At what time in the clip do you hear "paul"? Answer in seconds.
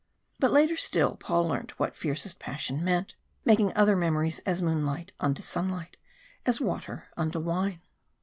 1.15-1.47